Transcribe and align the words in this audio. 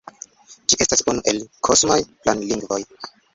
Ĝi 0.71 0.79
estas 0.85 1.03
unu 1.13 1.23
el 1.33 1.41
"kosmaj 1.69 1.99
planlingvoj". 2.25 2.81